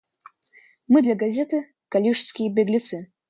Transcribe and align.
Мы 0.87 1.03
для 1.03 1.13
газеты— 1.13 1.59
калишские 1.95 2.51
беглецы. 2.55 3.11